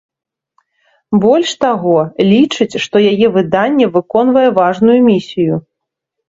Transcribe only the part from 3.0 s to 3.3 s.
яе